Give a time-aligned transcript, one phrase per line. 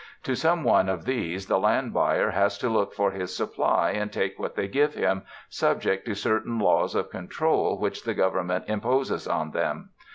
[0.23, 4.11] To some one of these the land buyer has to look for his supply and
[4.11, 8.65] take wliat they give him, subject to certain laws of control which the Govern ment
[8.67, 9.91] imposes on them.